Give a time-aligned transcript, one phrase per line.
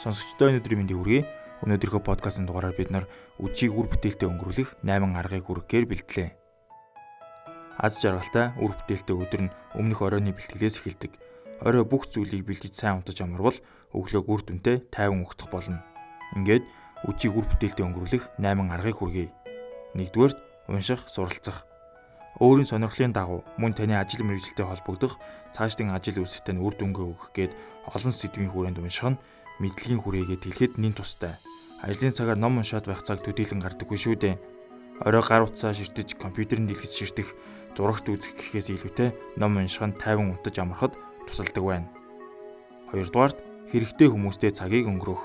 [0.00, 1.22] Сонсогчдоо өнөөдрийн мэндийг хүргэе.
[1.60, 3.04] Өнөөдрийнхөө подкастын дугаараар бид нар
[3.36, 6.28] үжийг үр бүтээлтэд өнгөрүүлэх 8 аргыг хүргэхээр бэлтлээ.
[7.76, 11.12] Аз жаргалтай үр бүтээлтэй өдөр нь өмнөх оройны бэлтгэлээс эхэлдэг.
[11.60, 13.60] Орой бүх зүйлийг бэлдэж сайн унтаж амарвал
[13.92, 15.84] өглөөг үр дүнтэй тайван өгдөх болно.
[16.32, 16.64] Ингээд
[17.04, 19.28] үжийг үр бүтээлтэд өнгөрүүлэх 8 аргыг хүргэе.
[20.00, 20.32] Нэгдүгээр
[20.72, 21.68] унших, суралцах.
[22.40, 25.20] Өөрийн сонирхлын дагуу мөн таны ажил мэргэжилтэд холбогдох
[25.52, 27.52] цаашдын ажил үйлсэтэй үр дүнгээ өгөх гээд
[27.90, 29.20] олон сэдвийн хүрээнд унших нь
[29.60, 31.36] мэдлэгийн хүрээгээ тэлхэд нин тустай.
[31.84, 34.36] Ажлын цагаар ном уншаад байх цаг төдийлөн гардаггүй шүү дээ.
[35.04, 37.32] Орой гар утсаа ширтэж компьютерын дэлгэц ширтэх,
[37.76, 41.88] зурагт үзэх гэхээс илүүтэй ном унших нь тайван унтаж амархад тусалдаг байна.
[42.92, 43.38] Хоёрдугаарт
[43.72, 45.22] хэрэгтэй хүмүүстэй цагийг өнгөрөөх.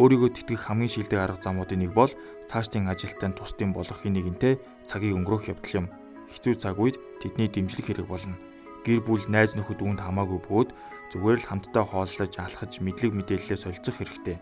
[0.00, 2.12] Өөрийгөө тэтгэх хамгийн шилдэг арга замуудын нэг бол
[2.48, 5.86] цаашдын ажилтан тусдын болохын нэгэнтэй цагийг өнгөрөөх явдал юм
[6.30, 8.36] хэцүү цаг үед тэдний дэмжлэг хэрэг болно.
[8.86, 10.70] Гэр бүл, найз нөхөд үүнд хамаагүй бөгөөд
[11.10, 14.38] зүгээр л хамтдаа хооллож, алхаж, мэдлэг мэдээлэлээ солилцох хэрэгтэй.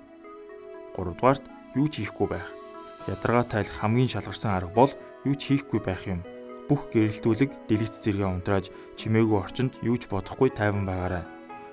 [0.92, 2.52] 3 дугаарт юу ч хийхгүй байх.
[3.08, 4.92] Ядаргаа тайлах хамгийн шалгарсан арга бол
[5.24, 6.20] юу ч хийхгүй байх юм.
[6.68, 8.68] Бүх гэрэлтүүлэг, дэлгэц зэрэгээ унтрааж,
[9.00, 11.24] чимээгүй орчинд юу ч бодохгүй тайван байгаарай.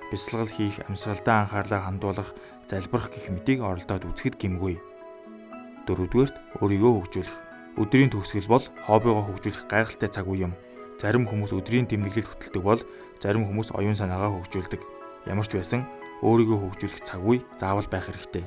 [0.07, 2.31] Бясалгал хийх, амьсгалдаа анхаарлаа хандуулах,
[2.67, 4.75] залбирах гэх мэтийг оролдоод үзэхэд гэмгүй.
[5.87, 7.37] Дөрөвдүгээрт өөрийгөө хөгжүүлэх
[7.79, 10.53] Өдрийн төгсгөл бол хоббигоо хөгжүүлэх гайхалтай цаг үе юм.
[11.01, 12.81] Зарим хүмүүс өдрийн тэмдэглэл хөтэлдэг бол
[13.17, 14.81] зарим хүмүүс оюун санаагаа хөгжүүлдэг.
[15.25, 15.81] Ямар ч байсан
[16.21, 18.45] өөрийгөө хөгжүүлэх цаг үе заавал байх хэрэгтэй.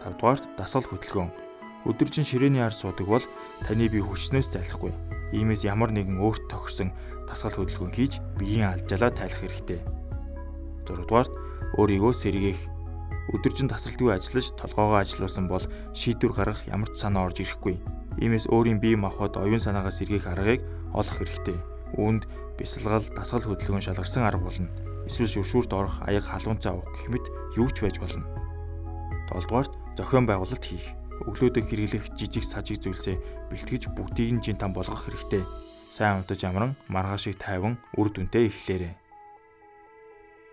[0.00, 1.28] 5 дугаарт дасгал хөдөлгөөн.
[1.84, 3.24] Өдөржин ширээний ар суудаг бол
[3.68, 4.96] таны бие хүчнээс зайлахгүй.
[5.36, 6.96] Иймээс ямар нэгэн өөрт тохирсон
[7.28, 9.84] дасгал хөдөлгөөн хийж биеийн алжаалаа тайлах хэрэгтэй.
[10.88, 11.32] 6 дугаарт
[11.76, 12.60] өөрийгөө сэргээх
[13.36, 17.76] өдөржин тасралтгүй ажиллаж толгоогоо ажилуулсан бол шийдвэр гаргах ямар ч санаа орж ирэхгүй.
[18.22, 20.64] Иймээс өөрийн бие махбод оюун санаагаа сэргээх аргыг
[20.96, 21.58] олох хэрэгтэй.
[22.00, 22.24] Үүнд
[22.56, 24.72] бясалгал, дасгал хөдөлгөөн шалгарсан арга болно.
[25.06, 28.24] Эсвэл шүршүүрт орох, аяг халуун цаа уух гэх мэт юу ч байж болно.
[29.30, 30.96] 7 дугаарт зохион байгуулалт хийх.
[31.28, 33.16] Өглөөдөө хэрэглэх жижиг сажиг зүйлсээ
[33.52, 35.44] бэлтгэж бүгдийг нь жин там болгох хэрэгтэй.
[35.92, 38.94] Сайн унтаж амран, маргаашиг тайван, үр дүнтэй эхлээрэй.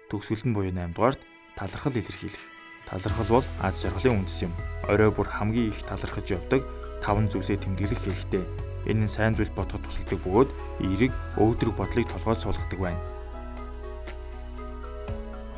[0.08, 1.20] Төгсгөлд нь буюу 8 дугаарт
[1.58, 2.44] талархал илэрхийлэх.
[2.88, 4.54] Талархал бол аз жаргалын үндэс юм.
[4.88, 6.62] Орой бүр хамгийн их талархаж явдаг
[7.04, 8.73] таван зүйлсээ тэмдэглэх хэрэгтэй.
[8.90, 10.50] Энэ нь сайн зүйл бодоход тусалдаг бөгөөд
[10.84, 13.02] эерэг өвдрөг бодлыг толгойд суулгадаг байна.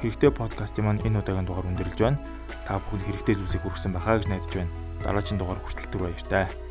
[0.02, 2.22] Хэрэгтэй подкастын маань энэ удаагийн дугаар өндөрлж байна.
[2.70, 4.74] Та бүхэн хэрэгтэй зүйлсийг хүргэсэн байхаа гэж найдаж байна.
[5.02, 6.65] Дараагийн дугаар хүртэл түр баяртай.